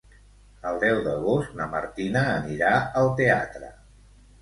[0.69, 3.75] El deu d'agost na Martina anirà al teatre.